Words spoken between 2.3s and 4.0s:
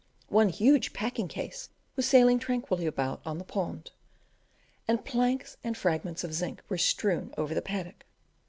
tranquilly about on the pond,